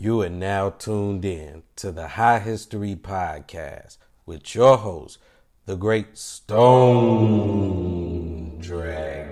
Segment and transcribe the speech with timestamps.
[0.00, 5.18] You are now tuned in to the High History Podcast with your host,
[5.66, 6.62] the great Stoned
[8.62, 9.27] Dragon.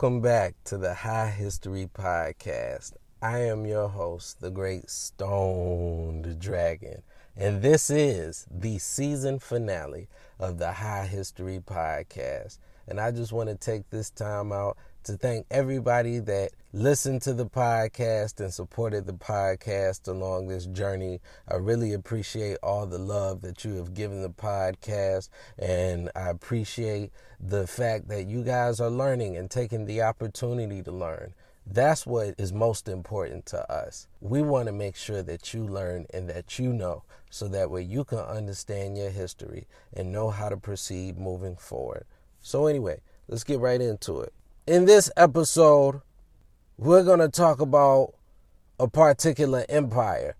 [0.00, 2.92] Welcome back to the High History Podcast.
[3.20, 7.02] I am your host, the great Stoned Dragon,
[7.36, 10.06] and this is the season finale
[10.38, 12.58] of the High History Podcast.
[12.86, 17.32] And I just want to take this time out to thank everybody that listened to
[17.32, 21.20] the podcast and supported the podcast along this journey.
[21.48, 27.10] I really appreciate all the love that you have given the podcast, and I appreciate
[27.40, 31.34] the fact that you guys are learning and taking the opportunity to learn.
[31.66, 34.08] That's what is most important to us.
[34.20, 37.82] We want to make sure that you learn and that you know so that way
[37.82, 42.04] you can understand your history and know how to proceed moving forward.
[42.40, 44.32] So, anyway, let's get right into it.
[44.68, 46.02] In this episode,
[46.76, 48.12] we're going to talk about
[48.78, 50.36] a particular empire.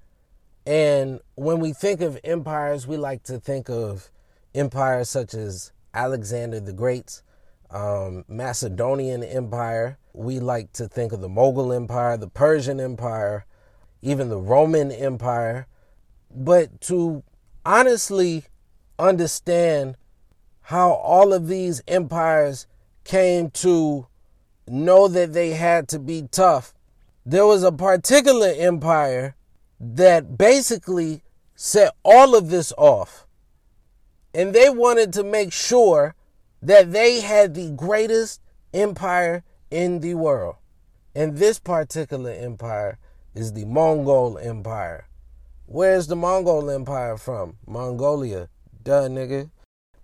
[0.66, 4.10] And when we think of empires, we like to think of
[4.54, 7.22] empires such as Alexander the Great's
[7.70, 9.96] um, Macedonian Empire.
[10.12, 13.46] We like to think of the Mughal Empire, the Persian Empire,
[14.02, 15.66] even the Roman Empire.
[16.30, 17.22] But to
[17.64, 18.44] honestly
[18.98, 19.96] understand
[20.64, 22.66] how all of these empires
[23.04, 24.06] came to
[24.70, 26.74] know that they had to be tough,
[27.24, 29.36] there was a particular empire
[29.80, 31.22] that basically
[31.54, 33.26] set all of this off.
[34.34, 36.14] And they wanted to make sure
[36.62, 38.40] that they had the greatest
[38.72, 40.56] empire in the world.
[41.14, 42.98] And this particular empire
[43.34, 45.08] is the Mongol Empire.
[45.66, 47.56] Where's the Mongol Empire from?
[47.66, 48.48] Mongolia.
[48.82, 49.50] Duh, nigga.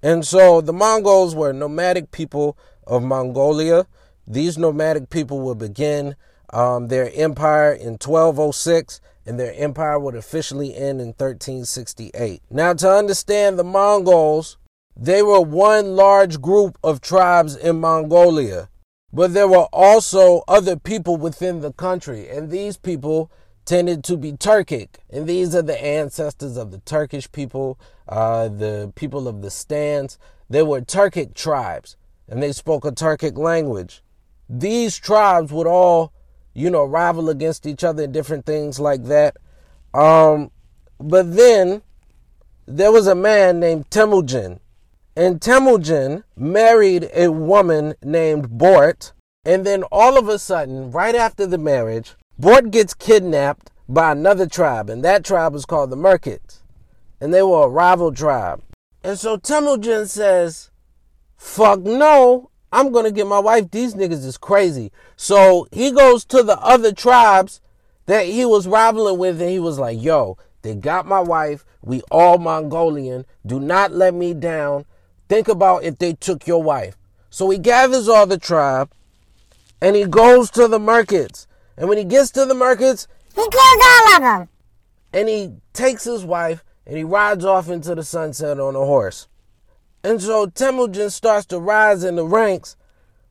[0.02, 3.86] And so the Mongols were nomadic people of Mongolia.
[4.26, 6.16] These nomadic people would begin
[6.50, 12.42] um, their empire in 1206, and their empire would officially end in 1368.
[12.50, 14.56] Now, to understand the Mongols,
[14.96, 18.68] they were one large group of tribes in Mongolia,
[19.12, 23.30] but there were also other people within the country, and these people
[23.64, 28.92] tended to be Turkic, and these are the ancestors of the Turkish people, uh, the
[28.94, 30.18] people of the stands.
[30.48, 31.96] They were Turkic tribes,
[32.28, 34.03] and they spoke a Turkic language.
[34.48, 36.12] These tribes would all,
[36.54, 39.36] you know, rival against each other and different things like that.
[39.92, 40.50] Um,
[40.98, 41.82] but then
[42.66, 44.60] there was a man named Temujin,
[45.16, 49.12] and Temujin married a woman named Bort,
[49.44, 54.46] and then all of a sudden, right after the marriage, Bort gets kidnapped by another
[54.46, 56.62] tribe, and that tribe was called the Merkits.
[57.20, 58.62] And they were a rival tribe.
[59.02, 60.70] And so Temujin says,
[61.36, 63.70] Fuck no, I'm gonna get my wife.
[63.70, 64.90] These niggas is crazy.
[65.16, 67.60] So he goes to the other tribes
[68.06, 71.64] that he was rivaling with, and he was like, Yo, they got my wife.
[71.82, 73.26] We all Mongolian.
[73.46, 74.86] Do not let me down.
[75.28, 76.96] Think about if they took your wife.
[77.30, 78.90] So he gathers all the tribe
[79.80, 81.46] and he goes to the Merkits.
[81.76, 84.48] And when he gets to the Merkits, He killed all of them.
[85.12, 89.26] and he takes his wife and he rides off into the sunset on a horse.
[90.04, 92.76] And so Temujin starts to rise in the ranks,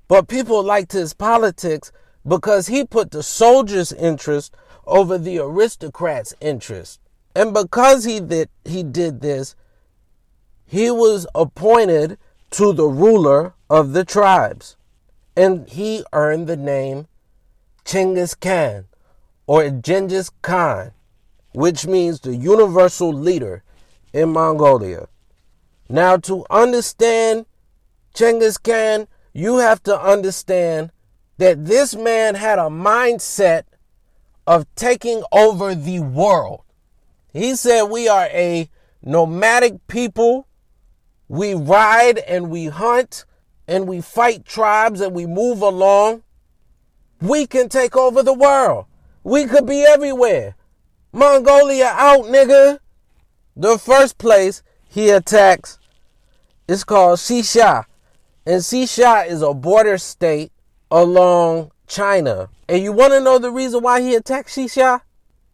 [0.07, 1.91] but people liked his politics
[2.27, 4.55] because he put the soldiers' interest
[4.87, 6.99] over the aristocrats' interest.
[7.35, 9.55] And because he did, he did this,
[10.65, 12.17] he was appointed
[12.51, 14.75] to the ruler of the tribes.
[15.37, 17.07] And he earned the name
[17.85, 18.85] Chinggis Khan
[19.45, 20.91] or Genghis Khan,
[21.53, 23.63] which means the universal leader
[24.11, 25.07] in Mongolia.
[25.93, 27.45] Now, to understand
[28.15, 30.91] Genghis Khan, you have to understand
[31.37, 33.65] that this man had a mindset
[34.47, 36.63] of taking over the world.
[37.31, 38.71] He said, We are a
[39.03, 40.47] nomadic people.
[41.27, 43.25] We ride and we hunt
[43.67, 46.23] and we fight tribes and we move along.
[47.21, 48.85] We can take over the world.
[49.23, 50.55] We could be everywhere.
[51.11, 52.79] Mongolia out, nigga.
[53.55, 55.77] The first place he attacks
[56.67, 57.85] is called Xisha.
[58.45, 60.51] And Xisha is a border state
[60.91, 62.49] along China.
[62.67, 65.01] And you want to know the reason why he attacked Xisha?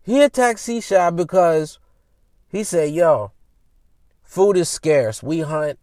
[0.02, 1.80] He attacked Xisha because
[2.48, 3.32] he said, yo,
[4.24, 5.22] food is scarce.
[5.22, 5.80] We hunt.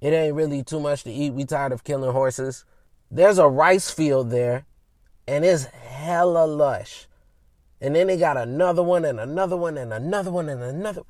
[0.00, 1.34] It ain't really too much to eat.
[1.34, 2.64] We tired of killing horses.
[3.10, 4.66] There's a rice field there,
[5.26, 7.08] and it's hella lush.
[7.80, 11.02] And then they got another one and another one and another one and another.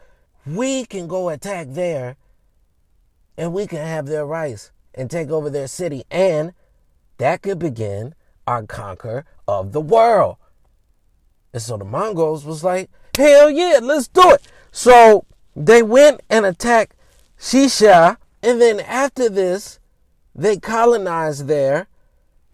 [0.46, 2.16] We can go attack there,
[3.38, 6.02] and we can have their rice and take over their city.
[6.10, 6.52] And
[7.18, 8.14] that could begin
[8.46, 10.36] our conquer of the world.
[11.52, 14.46] And so the Mongols was like, hell yeah, let's do it.
[14.72, 15.24] So
[15.54, 16.96] they went and attacked
[17.38, 18.16] Xisha.
[18.42, 19.78] And then after this,
[20.34, 21.86] they colonized there.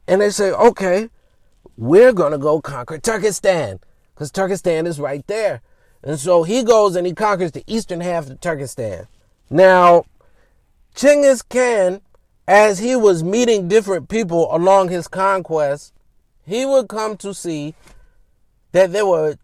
[0.07, 1.09] And they say, okay,
[1.79, 3.81] we're going to go conquer Turkestan.
[4.15, 5.63] Because Turkestan is right there.
[6.03, 9.09] And so he goes and he conquers the eastern half of Turkestan.
[9.49, 10.05] Now,
[10.95, 12.01] Chinggis Khan,
[12.47, 15.93] as he was meeting different people along his conquest,
[16.47, 17.75] he would come to see
[18.71, 19.37] that there were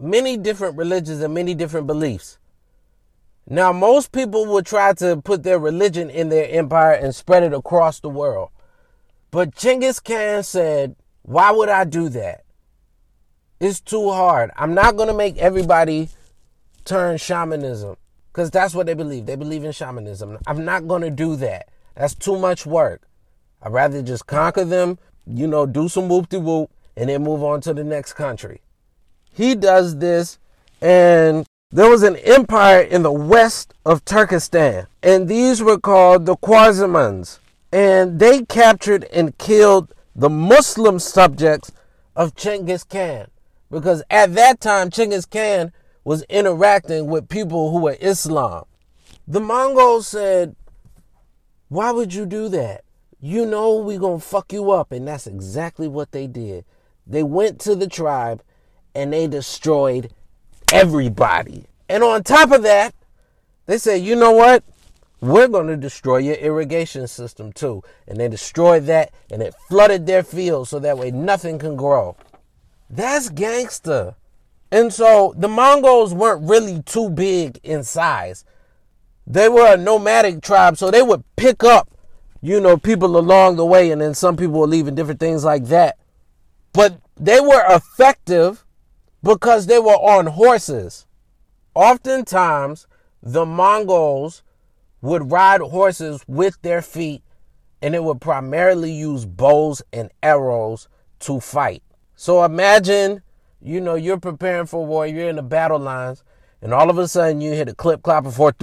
[0.00, 2.38] many different religions and many different beliefs.
[3.48, 7.52] Now, most people would try to put their religion in their empire and spread it
[7.52, 8.50] across the world.
[9.30, 12.44] But Chinggis Khan said, Why would I do that?
[13.60, 14.50] It's too hard.
[14.56, 16.08] I'm not going to make everybody
[16.84, 17.96] turn shamanism
[18.32, 19.26] because that's what they believe.
[19.26, 20.38] They believe in shamanism.
[20.46, 21.68] I'm not going to do that.
[21.94, 23.02] That's too much work.
[23.62, 27.42] I'd rather just conquer them, you know, do some whoop de whoop, and then move
[27.42, 28.60] on to the next country.
[29.32, 30.38] He does this,
[30.80, 36.36] and there was an empire in the west of Turkestan, and these were called the
[36.36, 37.38] Khwarizms.
[37.72, 41.70] And they captured and killed the Muslim subjects
[42.16, 43.28] of Chinggis Khan.
[43.70, 45.72] Because at that time, Chinggis Khan
[46.04, 48.64] was interacting with people who were Islam.
[49.26, 50.56] The Mongols said,
[51.68, 52.84] Why would you do that?
[53.20, 54.92] You know we gonna fuck you up.
[54.92, 56.64] And that's exactly what they did.
[57.06, 58.42] They went to the tribe
[58.94, 60.12] and they destroyed
[60.72, 61.66] everybody.
[61.88, 62.94] And on top of that,
[63.66, 64.64] they said, you know what?
[65.20, 67.82] We're going to destroy your irrigation system too.
[68.08, 72.16] And they destroyed that and it flooded their fields so that way nothing can grow.
[72.88, 74.14] That's gangster.
[74.72, 78.44] And so the Mongols weren't really too big in size.
[79.26, 81.88] They were a nomadic tribe, so they would pick up,
[82.40, 85.66] you know, people along the way, and then some people were leaving different things like
[85.66, 85.98] that.
[86.72, 88.64] But they were effective
[89.22, 91.06] because they were on horses.
[91.74, 92.86] Oftentimes,
[93.22, 94.42] the Mongols
[95.02, 97.22] would ride horses with their feet,
[97.82, 100.88] and it would primarily use bows and arrows
[101.20, 101.82] to fight.
[102.16, 103.22] So imagine,
[103.62, 106.24] you know, you're preparing for war, you're in the battle lines,
[106.62, 108.54] and all of a sudden you hit a clip clop before,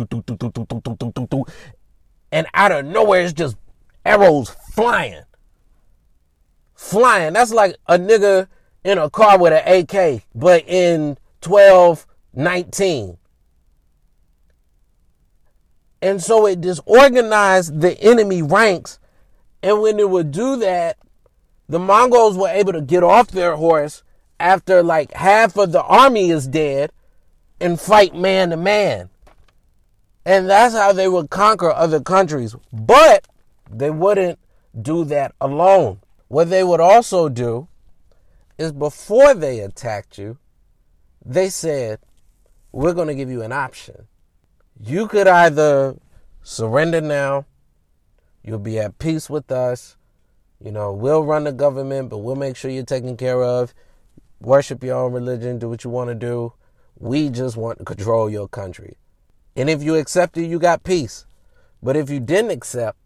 [2.32, 3.58] and out of nowhere it's just
[4.06, 5.24] arrows flying.
[6.74, 7.34] Flying.
[7.34, 8.48] That's like a nigga
[8.84, 13.18] in a car with an AK, but in 1219.
[16.02, 19.00] And so it disorganized the enemy ranks.
[19.64, 20.98] And when it would do that,
[21.68, 24.04] the Mongols were able to get off their horse
[24.40, 26.92] after like half of the army is dead
[27.60, 29.10] and fight man to man.
[30.26, 32.56] And that's how they would conquer other countries.
[32.72, 33.28] But
[33.70, 34.40] they wouldn't
[34.80, 36.00] do that alone.
[36.28, 37.68] What they would also do
[38.58, 40.38] is before they attacked you,
[41.26, 42.00] they said,
[42.72, 44.08] We're going to give you an option.
[44.80, 45.96] You could either
[46.44, 47.46] surrender now,
[48.44, 49.98] you'll be at peace with us.
[50.64, 53.74] You know, we'll run the government, but we'll make sure you're taken care of.
[54.40, 56.54] Worship your own religion, do what you want to do.
[57.00, 58.98] We just want to control your country.
[59.56, 61.26] And if you accept it, you got peace.
[61.82, 62.98] But if you didn't accept,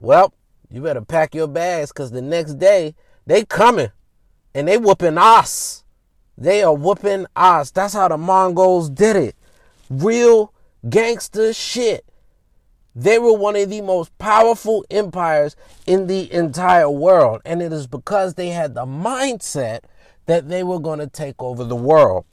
[0.00, 0.34] well,
[0.70, 2.94] you better pack your bags because the next day
[3.26, 3.90] they coming
[4.54, 5.84] and they whooping us.
[6.36, 7.70] They are whooping us.
[7.70, 9.36] That's how the Mongols did it.
[9.90, 10.52] Real
[10.88, 12.04] gangster shit.
[12.94, 17.42] They were one of the most powerful empires in the entire world.
[17.44, 19.80] And it is because they had the mindset
[20.28, 22.26] that they were going to take over the world.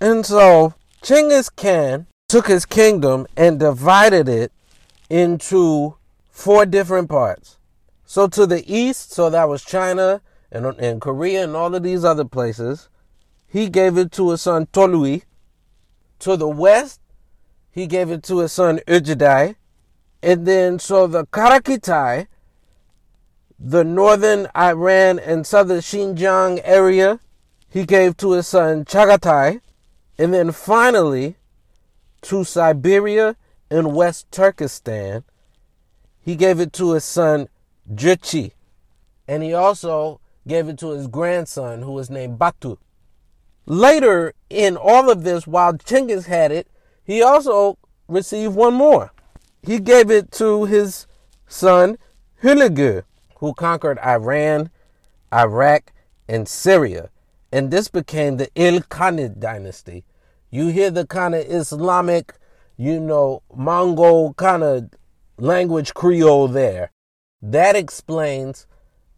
[0.00, 4.50] And so Chinggis Khan took his kingdom and divided it
[5.10, 5.96] into
[6.30, 7.58] four different parts.
[8.06, 12.06] So to the east, so that was China and, and Korea and all of these
[12.06, 12.88] other places,
[13.46, 15.24] he gave it to his son Tolui.
[16.20, 17.02] To the west,
[17.70, 19.56] he gave it to his son Ujidai.
[20.22, 22.28] And then, so the Karakitai,
[23.58, 27.20] the northern Iran and southern Xinjiang area,
[27.72, 29.60] he gave to his son Chagatai.
[30.18, 31.36] And then finally,
[32.22, 33.36] to Siberia
[33.70, 35.24] and West Turkestan,
[36.20, 37.48] he gave it to his son
[37.92, 38.52] Juchi.
[39.26, 42.76] And he also gave it to his grandson, who was named Batu.
[43.64, 46.68] Later in all of this, while Chinggis had it,
[47.04, 49.12] he also received one more.
[49.62, 51.06] He gave it to his
[51.46, 51.96] son
[52.42, 53.04] Hulagu,
[53.36, 54.70] who conquered Iran,
[55.32, 55.92] Iraq,
[56.28, 57.08] and Syria.
[57.52, 60.04] And this became the Ilkhanid dynasty.
[60.50, 62.34] You hear the kind of Islamic,
[62.78, 64.90] you know, Mongol kind of
[65.36, 66.90] language Creole there.
[67.42, 68.66] That explains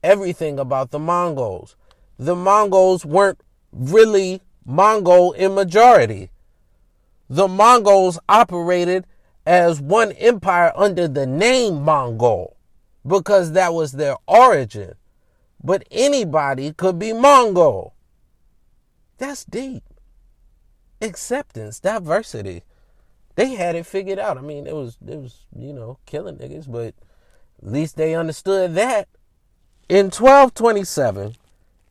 [0.03, 1.77] everything about the Mongols.
[2.19, 3.41] The Mongols weren't
[3.73, 6.31] really Mongol in majority.
[7.31, 9.07] The Mongols operated
[9.47, 12.57] as one empire under the name Mongol
[13.07, 14.95] because that was their origin.
[15.63, 17.94] But anybody could be Mongol.
[19.19, 19.83] That's deep.
[21.01, 22.63] Acceptance, diversity.
[23.37, 24.39] They had it figured out.
[24.39, 26.95] I mean, it was it was, you know, killing niggas, but
[27.63, 29.09] at least they understood that.
[29.89, 31.37] In 1227,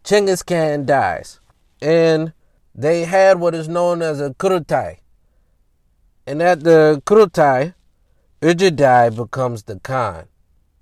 [0.03, 1.39] Chinggis Khan dies.
[1.81, 2.33] And
[2.73, 4.97] they had what is known as a Kurutai.
[6.25, 7.73] And at the Kurutai,
[8.41, 10.27] Ujidai becomes the Khan.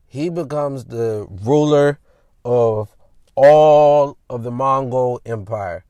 [0.08, 2.00] He becomes the ruler
[2.44, 2.96] of
[3.36, 5.86] all of the Mongol Empire,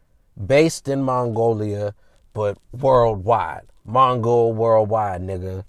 [0.45, 1.93] based in Mongolia,
[2.33, 3.63] but worldwide.
[3.85, 5.63] Mongol worldwide, nigga.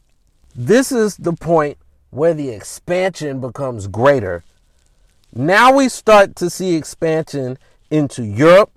[0.54, 1.78] This is the point
[2.10, 4.44] where the expansion becomes greater.
[5.34, 7.56] Now we start to see expansion
[7.90, 8.70] into Europe,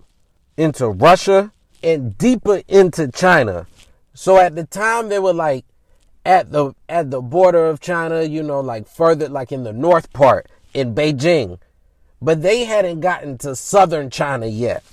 [0.55, 1.51] into Russia,
[1.83, 3.67] and deeper into China.
[4.13, 5.65] So at the time they were like
[6.25, 10.11] at the at the border of China, you know, like further like in the north
[10.13, 11.59] part in Beijing.
[12.21, 14.83] But they hadn't gotten to southern China yet.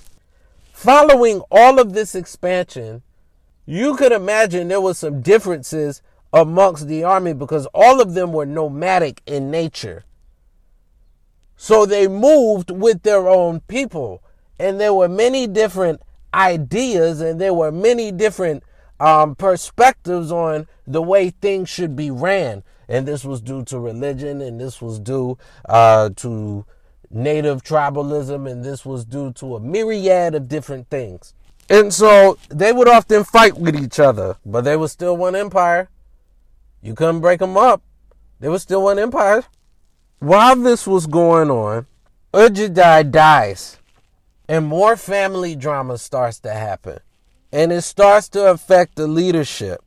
[0.83, 3.03] Following all of this expansion,
[3.65, 6.01] you could imagine there was some differences
[6.33, 10.03] amongst the army because all of them were nomadic in nature.
[11.55, 14.21] So they moved with their own people.
[14.59, 16.01] And there were many different
[16.33, 18.61] ideas and there were many different
[18.99, 22.61] um, perspectives on the way things should be ran.
[22.89, 26.65] And this was due to religion, and this was due uh, to
[27.13, 31.33] native tribalism, and this was due to a myriad of different things.
[31.69, 35.89] And so they would often fight with each other, but they were still one empire.
[36.81, 37.81] You couldn't break them up.
[38.39, 39.45] They were still one empire.
[40.19, 41.85] While this was going on,
[42.33, 43.77] Ujidai dies,
[44.47, 46.99] and more family drama starts to happen.
[47.51, 49.81] And it starts to affect the leadership.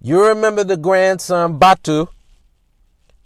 [0.00, 2.08] You remember the grandson Batu?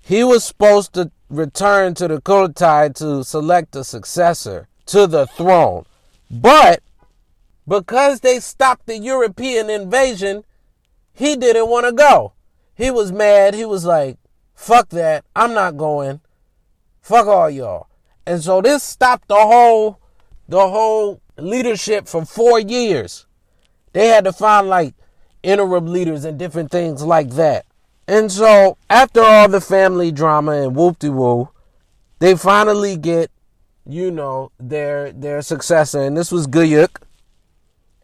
[0.00, 5.87] He was supposed to return to the Kurultai to select a successor to the throne.
[6.31, 6.83] But
[7.67, 10.45] because they stopped the European invasion,
[11.12, 12.35] he didn't want to go.
[12.75, 13.55] He was mad.
[13.55, 14.19] He was like,
[14.55, 15.25] fuck that.
[15.35, 16.21] I'm not going.
[17.01, 17.89] Fuck all y'all.
[18.27, 19.99] And so this stopped the whole
[20.49, 23.27] the whole leadership for 4 years.
[23.93, 24.95] They had to find like
[25.43, 27.65] interim leaders and different things like that.
[28.12, 31.49] And so after all the family drama and whoop de woo,
[32.19, 33.31] they finally get,
[33.87, 37.00] you know, their their successor, and this was Guyuk.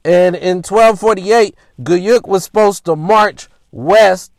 [0.07, 4.33] And in 1248, Guyuk was supposed to march west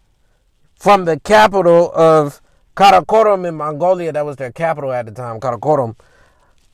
[0.75, 2.41] from the capital of
[2.75, 4.11] Karakorum in Mongolia.
[4.11, 5.95] That was their capital at the time, Karakorum.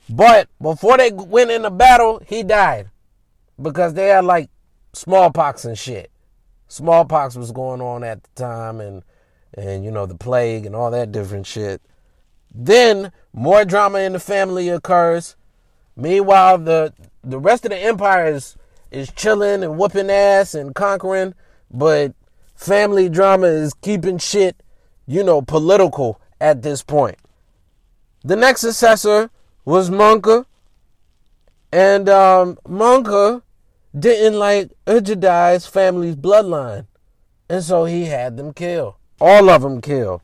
[0.08, 2.88] But before they went into battle, he died
[3.60, 4.48] because they had like
[4.94, 6.10] smallpox and shit.
[6.68, 9.02] Smallpox was going on at the time, and
[9.54, 11.80] and you know the plague and all that different shit.
[12.54, 15.36] Then more drama in the family occurs.
[15.96, 16.92] Meanwhile, the
[17.22, 18.56] the rest of the empire is
[18.90, 21.34] is chilling and whooping ass and conquering,
[21.70, 22.14] but
[22.54, 24.62] family drama is keeping shit,
[25.06, 27.16] you know, political at this point.
[28.24, 29.30] The next successor
[29.64, 30.46] was Monka,
[31.72, 33.42] and um, Monka
[33.98, 36.86] didn't like Ujidai's family's bloodline,
[37.48, 38.94] and so he had them killed.
[39.20, 40.20] All of them killed.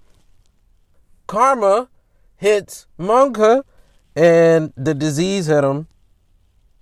[1.26, 1.88] Karma
[2.36, 3.62] hits Monka,
[4.14, 5.86] and the disease hit him,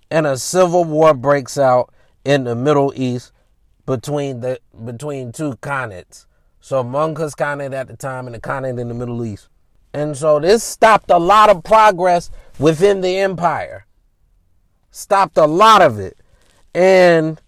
[0.09, 1.93] and a civil war breaks out
[2.25, 3.31] in the Middle East
[3.85, 6.25] between the between two khanates.
[6.59, 9.47] So Monka's khanate at the time and the khanate in the Middle East.
[9.93, 12.29] And so this stopped a lot of progress
[12.59, 13.85] within the empire.
[14.91, 16.17] Stopped a lot of it.
[16.73, 17.41] And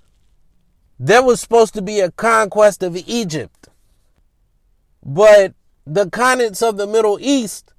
[0.99, 3.69] there was supposed to be a conquest of Egypt.
[5.03, 5.53] But
[5.85, 7.73] the khanates of the Middle East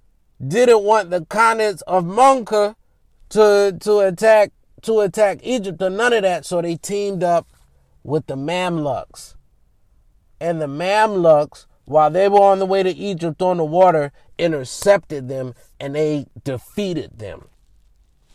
[0.46, 2.76] didn't want the khanates of Monka
[3.30, 7.46] to to attack to attack Egypt or none of that, so they teamed up
[8.02, 9.34] with the Mamluks.
[10.40, 15.28] And the Mamluks while they were on the way to Egypt on the water, intercepted
[15.28, 17.48] them and they defeated them.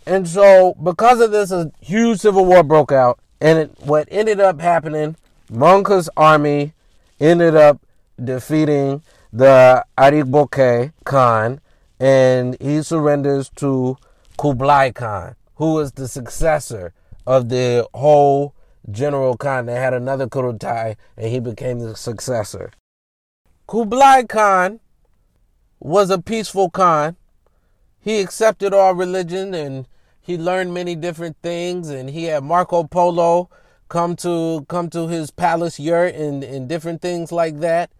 [0.09, 3.19] And so, because of this, a huge civil war broke out.
[3.39, 5.15] And it, what ended up happening,
[5.51, 6.73] Mongol's army
[7.19, 7.79] ended up
[8.21, 11.61] defeating the Ariboke Khan,
[11.99, 13.97] and he surrenders to
[14.39, 16.91] Kublai Khan, who was the successor
[17.27, 18.55] of the whole
[18.89, 19.67] General Khan.
[19.67, 22.71] They had another Kurutai, and he became the successor.
[23.67, 24.79] Kublai Khan
[25.79, 27.15] was a peaceful Khan.
[27.99, 29.85] He accepted all religion and
[30.29, 33.49] he learned many different things and he had Marco Polo
[33.87, 37.91] come to come to his palace yurt and, and different things like that.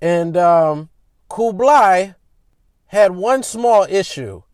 [0.00, 0.90] And um,
[1.28, 2.12] Kublai
[2.86, 4.44] had one small issue.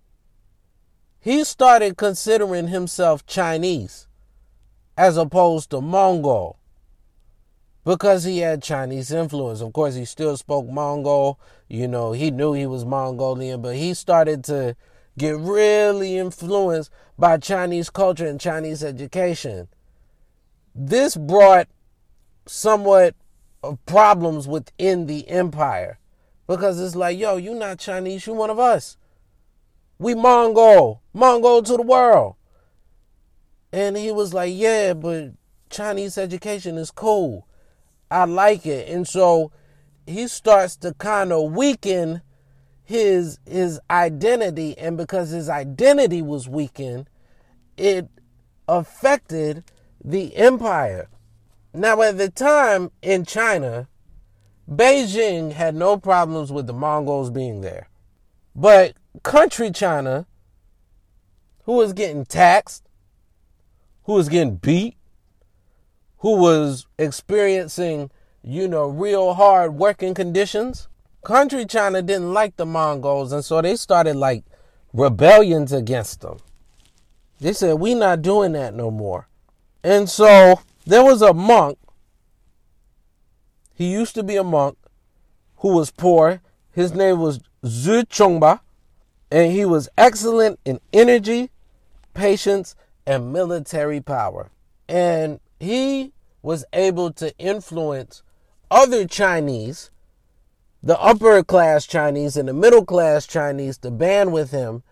[1.20, 4.08] He started considering himself Chinese
[4.96, 6.58] as opposed to Mongol
[7.84, 9.60] because he had Chinese influence.
[9.60, 11.38] Of course, he still spoke Mongol.
[11.68, 14.76] You know, he knew he was Mongolian, but he started to
[15.18, 19.68] get really influenced by Chinese culture and Chinese education.
[20.74, 21.68] This brought
[22.46, 23.14] somewhat
[23.62, 25.98] of problems within the empire
[26.46, 28.96] because it's like, yo, you're not Chinese, you're one of us.
[29.98, 32.36] We Mongol, Mongol to the world.
[33.72, 35.32] And he was like, yeah, but
[35.68, 37.46] Chinese education is cool.
[38.10, 38.88] I like it.
[38.88, 39.52] And so
[40.06, 42.22] he starts to kind of weaken
[42.88, 47.06] his his identity and because his identity was weakened,
[47.76, 48.08] it
[48.66, 49.62] affected
[50.02, 51.10] the empire.
[51.74, 53.88] Now at the time in China,
[54.66, 57.90] Beijing had no problems with the Mongols being there.
[58.56, 60.26] But country China,
[61.64, 62.88] who was getting taxed,
[64.04, 64.96] who was getting beat,
[66.20, 68.10] who was experiencing,
[68.42, 70.87] you know, real hard working conditions.
[71.24, 74.44] Country China didn't like the Mongols, and so they started like
[74.92, 76.38] rebellions against them.
[77.40, 79.28] They said, we not doing that no more.
[79.84, 81.78] And so there was a monk.
[83.74, 84.76] He used to be a monk
[85.58, 86.40] who was poor.
[86.72, 88.60] His name was Zhu Chongba,
[89.30, 91.50] and he was excellent in energy,
[92.14, 92.74] patience,
[93.06, 94.50] and military power.
[94.88, 96.12] And he
[96.42, 98.22] was able to influence
[98.70, 99.90] other Chinese,
[100.82, 104.82] the upper class Chinese and the middle class Chinese, to band with him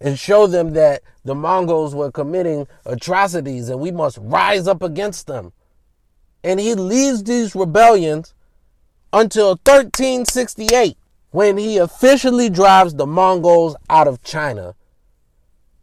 [0.00, 5.26] and show them that the Mongols were committing atrocities and we must rise up against
[5.26, 5.52] them.
[6.44, 8.34] And he leads these rebellions
[9.12, 10.96] until 1368
[11.30, 14.74] when he officially drives the Mongols out of China.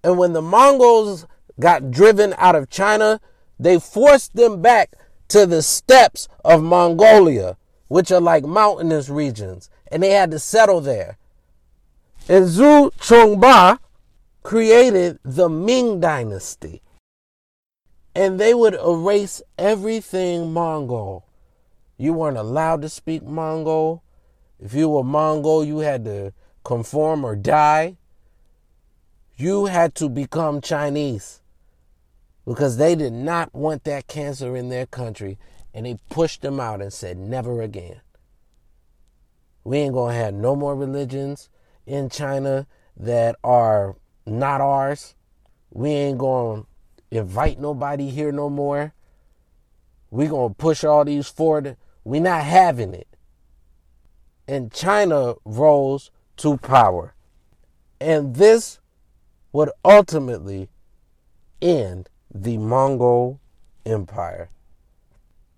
[0.03, 1.25] And when the Mongols
[1.59, 3.19] got driven out of China,
[3.59, 4.93] they forced them back
[5.29, 7.57] to the steppes of Mongolia,
[7.93, 11.15] which are like mountainous regions, and they had to settle there.
[12.27, 13.77] And Zhu Chongba
[14.41, 16.81] created the Ming Dynasty.
[18.15, 21.27] And they would erase everything Mongol.
[21.95, 24.01] You weren't allowed to speak Mongol.
[24.59, 27.97] If you were Mongol, you had to conform or die.
[29.37, 31.41] You had to become Chinese
[32.43, 35.37] because they did not want that cancer in their country
[35.73, 38.01] and they pushed them out and said, never again.
[39.63, 41.49] We ain't gonna have no more religions
[41.85, 45.15] in China that are not ours.
[45.71, 46.63] We ain't gonna
[47.11, 48.93] invite nobody here no more.
[50.11, 51.77] We gonna push all these forward.
[52.03, 53.07] We not having it.
[54.47, 57.15] And China rose to power.
[57.99, 58.79] And this
[59.53, 60.69] would ultimately
[61.61, 63.39] end the Mongol
[63.85, 64.49] Empire.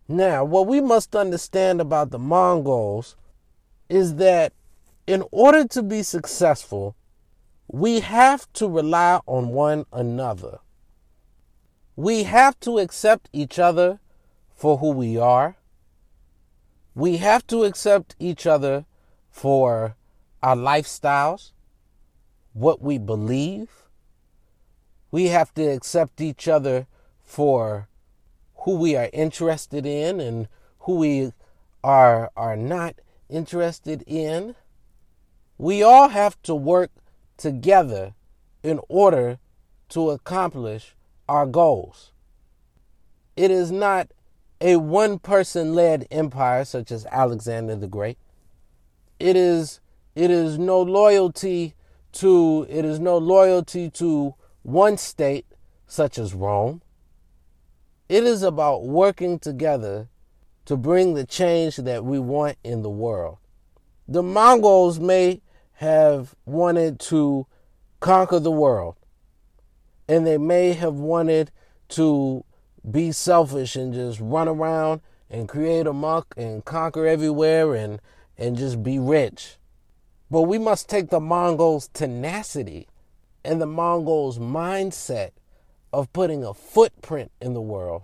[0.07, 3.15] Now, what we must understand about the Mongols
[3.89, 4.53] is that
[5.07, 6.95] in order to be successful,
[7.67, 10.59] we have to rely on one another.
[11.95, 13.99] We have to accept each other
[14.53, 15.57] for who we are.
[16.93, 18.85] We have to accept each other
[19.29, 19.95] for
[20.41, 21.51] our lifestyles,
[22.53, 23.85] what we believe,
[25.15, 26.87] we have to accept each other
[27.23, 27.87] for
[28.65, 30.47] who we are interested in and
[30.79, 31.31] who we
[31.83, 32.95] are are not
[33.29, 34.55] interested in.
[35.59, 36.89] We all have to work
[37.37, 38.15] together
[38.63, 39.37] in order
[39.89, 40.95] to accomplish
[41.29, 42.11] our goals.
[43.37, 44.09] It is not
[44.59, 48.17] a one person led empire such as Alexander the Great.
[49.19, 49.79] It is
[50.15, 51.75] it is no loyalty
[52.13, 55.45] to it is no loyalty to one state,
[55.85, 56.81] such as Rome.
[58.07, 60.09] It is about working together
[60.65, 63.37] to bring the change that we want in the world.
[64.07, 65.41] the Mongols may
[65.73, 67.47] have wanted to
[67.99, 68.95] conquer the world,
[70.07, 71.49] and they may have wanted
[71.89, 72.45] to
[72.89, 77.99] be selfish and just run around and create a muck and conquer everywhere and
[78.37, 79.57] and just be rich.
[80.29, 82.87] But we must take the Mongols' tenacity
[83.43, 85.31] and the Mongols' mindset
[85.95, 88.03] of putting a footprint in the world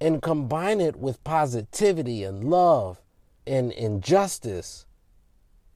[0.00, 3.02] and combine it with positivity and love
[3.44, 4.86] and injustice.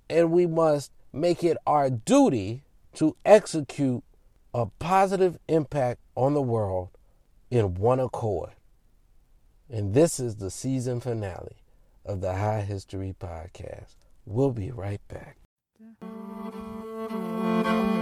[0.08, 2.62] And we must make it our duty
[2.94, 4.04] to execute
[4.54, 6.90] a positive impact on the world
[7.50, 8.52] in one accord.
[9.68, 11.56] And this is the season finale
[12.04, 13.96] of the High History Podcast.
[14.24, 15.38] We'll be right back.
[17.08, 17.97] 후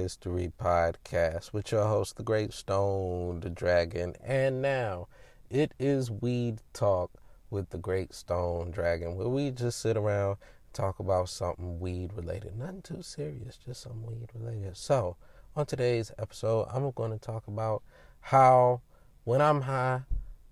[0.00, 4.14] History Podcast with your host, the Great Stone, the Dragon.
[4.24, 5.08] And now
[5.50, 7.10] it is Weed Talk
[7.50, 10.38] with the Great Stoned Dragon, where we just sit around
[10.72, 12.56] talk about something weed related.
[12.56, 14.78] Nothing too serious, just some weed related.
[14.78, 15.16] So,
[15.54, 17.82] on today's episode, I'm going to talk about
[18.20, 18.80] how
[19.24, 20.00] when I'm high,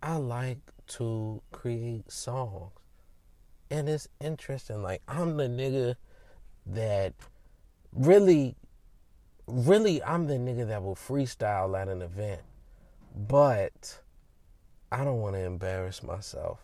[0.03, 0.59] I like
[0.89, 2.73] to create songs.
[3.71, 4.83] And it's interesting.
[4.83, 5.95] Like, I'm the nigga
[6.67, 7.15] that
[7.95, 8.55] really,
[9.49, 12.43] really, I'm the nigga that will freestyle at an event.
[13.17, 13.99] But
[14.93, 16.61] I don't want to embarrass myself,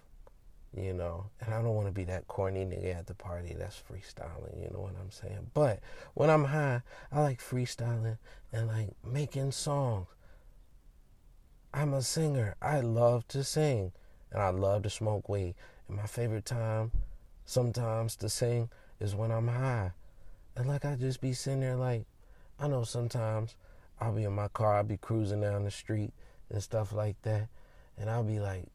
[0.76, 3.82] you know, and I don't want to be that corny nigga at the party that's
[3.90, 5.50] freestyling, you know what I'm saying?
[5.52, 5.80] But
[6.14, 8.18] when I'm high, I like freestyling
[8.52, 10.06] and like making songs.
[11.72, 12.54] I'm a singer.
[12.62, 13.92] I love to sing
[14.30, 15.56] and I love to smoke weed.
[15.88, 16.92] And my favorite time
[17.44, 18.70] sometimes to sing
[19.00, 19.92] is when I'm high.
[20.56, 22.06] And like I just be sitting there like
[22.58, 23.56] I know sometimes
[24.00, 26.12] I'll be in my car, I'll be cruising down the street
[26.50, 27.48] and stuff like that.
[27.98, 28.66] And I'll be like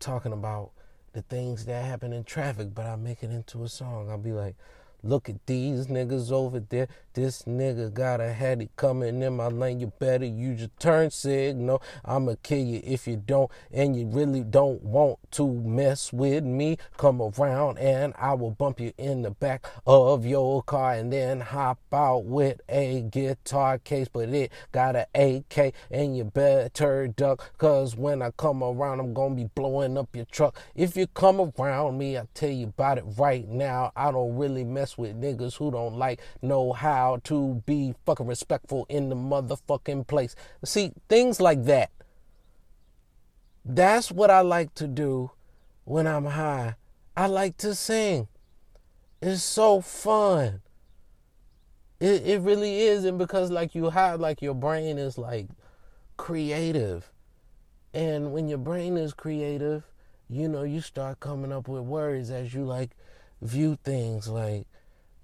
[0.00, 0.70] talking about
[1.12, 4.10] the things that happen in traffic, but I make it into a song.
[4.10, 4.56] I'll be like,
[5.04, 6.88] Look at these niggas over there.
[7.14, 9.78] This nigga got a heady coming in my lane.
[9.78, 11.80] You better use your turn signal.
[12.04, 16.76] I'ma kill you if you don't, and you really don't want to mess with me.
[16.96, 21.40] Come around and I will bump you in the back of your car and then
[21.40, 24.08] hop out with a guitar case.
[24.12, 27.52] But it got an AK, and you better duck.
[27.58, 30.56] Cause when I come around, I'm gonna be blowing up your truck.
[30.74, 33.92] If you come around me, I tell you about it right now.
[33.94, 38.86] I don't really mess with niggas who don't like know how to be fucking respectful
[38.88, 40.34] in the motherfucking place.
[40.64, 41.90] See, things like that.
[43.64, 45.30] That's what I like to do
[45.84, 46.76] when I'm high.
[47.16, 48.28] I like to sing.
[49.22, 50.60] It's so fun.
[52.00, 55.48] It it really is, and because like you high, like your brain is like
[56.16, 57.10] creative.
[57.94, 59.84] And when your brain is creative,
[60.28, 62.90] you know, you start coming up with words as you like
[63.40, 64.66] view things like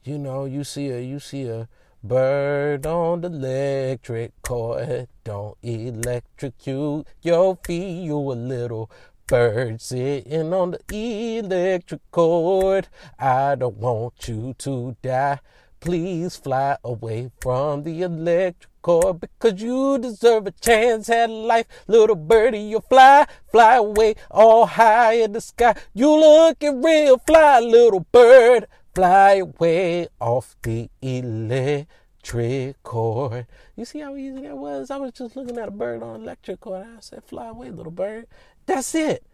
[0.05, 1.69] you know, you see a you see a
[2.03, 5.09] bird on the electric cord.
[5.25, 8.05] Don't electrocute your feet.
[8.05, 8.91] You a little
[9.27, 12.89] bird sitting on the electric cord.
[13.19, 15.41] I don't want you to die.
[15.81, 21.67] Please fly away from the electric cord because you deserve a chance at life.
[21.87, 25.75] Little birdie, you fly, fly away all high in the sky.
[25.95, 28.67] You looking real fly, little bird.
[28.95, 33.47] Fly away off the electric cord.
[33.77, 34.91] You see how easy that was?
[34.91, 36.87] I was just looking at a bird on electric cord.
[36.87, 38.27] I said, fly away, little bird.
[38.67, 39.25] That's it.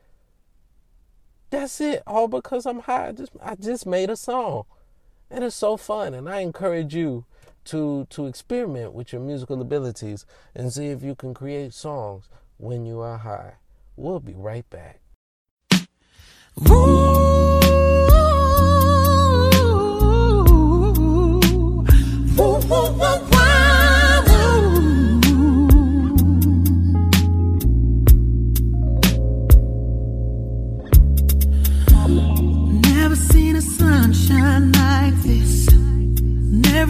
[1.50, 2.02] That's it.
[2.06, 3.08] All because I'm high.
[3.08, 4.64] I just I just made a song.
[5.30, 6.14] And it's so fun.
[6.14, 7.24] And I encourage you
[7.66, 12.84] to to experiment with your musical abilities and see if you can create songs when
[12.84, 13.54] you are high.
[13.96, 15.00] We'll be right back.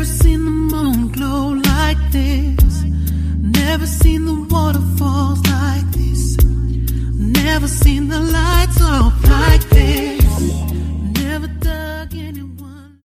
[0.04, 2.82] Seen the moon glow like this.
[3.38, 6.37] Never seen the waterfalls like this.
[7.14, 10.50] Never seen the lights off like this.
[11.22, 13.00] Never dug anyone.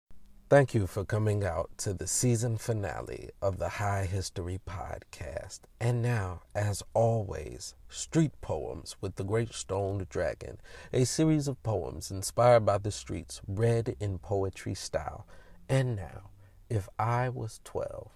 [0.49, 5.61] Thank you for coming out to the season finale of the High History Podcast.
[5.81, 10.59] And now, as always, Street Poems with the Great Stoned Dragon,
[10.93, 15.27] a series of poems inspired by the streets, read in poetry style.
[15.69, 16.30] And now,
[16.71, 18.11] if I was 12.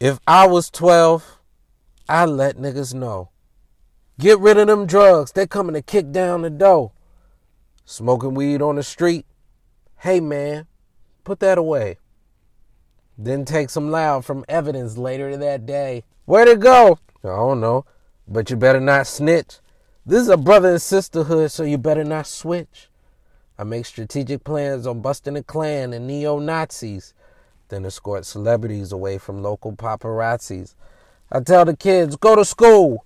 [0.00, 1.38] If I was 12,
[2.08, 3.30] I'd let niggas know.
[4.18, 6.92] Get rid of them drugs, they coming to kick down the door.
[7.84, 9.24] Smoking weed on the street,
[10.00, 10.66] Hey man,
[11.24, 11.98] put that away.
[13.18, 16.04] Then take some loud from evidence later that day.
[16.24, 16.98] Where'd it go?
[17.22, 17.84] I don't know.
[18.26, 19.58] But you better not snitch.
[20.06, 22.89] This is a brother and sisterhood, so you better not switch.
[23.60, 27.12] I make strategic plans on busting a Klan and neo Nazis,
[27.68, 30.74] then escort celebrities away from local paparazzis.
[31.30, 33.04] I tell the kids, go to school.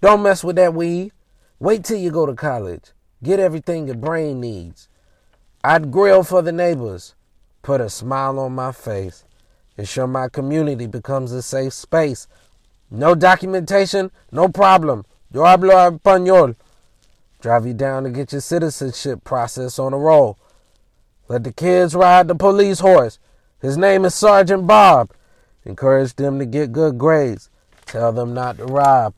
[0.00, 1.10] Don't mess with that weed.
[1.58, 2.92] Wait till you go to college.
[3.20, 4.88] Get everything your brain needs.
[5.64, 7.16] I'd grill for the neighbors,
[7.62, 9.24] put a smile on my face,
[9.76, 12.28] ensure my community becomes a safe space.
[12.92, 15.04] No documentation, no problem.
[15.32, 16.54] Yo hablo español.
[17.46, 20.36] Drive you down to get your citizenship process on a roll.
[21.28, 23.20] Let the kids ride the police horse.
[23.60, 25.12] His name is Sergeant Bob.
[25.64, 27.48] Encourage them to get good grades.
[27.84, 29.14] Tell them not to rob.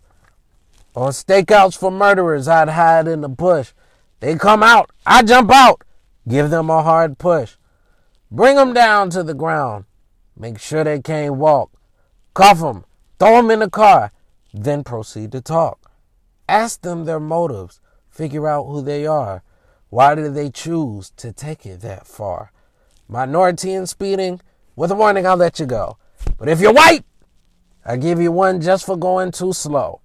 [0.95, 3.73] On stakeouts for murderers, I'd hide in the bush.
[4.21, 5.83] They come out, I jump out.
[6.29, 7.57] Give them a hard push.
[8.31, 9.87] Bring them down to the ground.
[10.37, 11.71] Make sure they can't walk.
[12.35, 12.85] Cuff them.
[13.19, 14.13] Throw them in the car.
[14.53, 15.91] Then proceed to talk.
[16.47, 17.81] Ask them their motives.
[18.19, 19.45] Figure out who they are.
[19.91, 22.51] Why did they choose to take it that far?
[23.07, 24.41] Minority in speeding?
[24.75, 25.99] With a warning, I'll let you go.
[26.37, 27.05] But if you're white,
[27.85, 30.01] I give you one just for going too slow.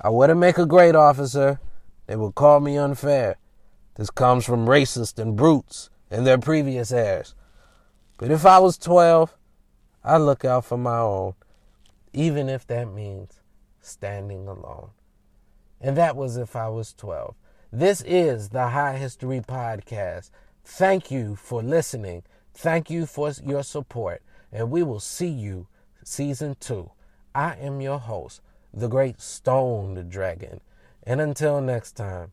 [0.00, 1.58] I wouldn't make a great officer.
[2.06, 3.38] They would call me unfair.
[3.96, 7.34] This comes from racists and brutes and their previous heirs.
[8.18, 9.36] But if I was 12,
[10.04, 11.34] I'd look out for my own,
[12.12, 13.40] even if that means
[13.80, 14.90] standing alone.
[15.82, 17.34] And that was if I was 12.
[17.72, 20.30] This is the High History Podcast.
[20.64, 22.22] Thank you for listening.
[22.54, 24.22] Thank you for your support.
[24.52, 25.66] And we will see you
[26.04, 26.92] season two.
[27.34, 28.42] I am your host,
[28.72, 30.60] the great Stoned Dragon.
[31.02, 32.30] And until next time.